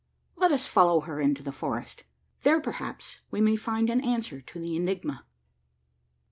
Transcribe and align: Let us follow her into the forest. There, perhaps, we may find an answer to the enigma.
Let 0.35 0.51
us 0.51 0.67
follow 0.67 1.01
her 1.01 1.21
into 1.21 1.43
the 1.43 1.51
forest. 1.51 2.05
There, 2.41 2.59
perhaps, 2.59 3.19
we 3.29 3.39
may 3.39 3.55
find 3.55 3.87
an 3.91 4.01
answer 4.03 4.41
to 4.41 4.59
the 4.59 4.75
enigma. 4.75 5.27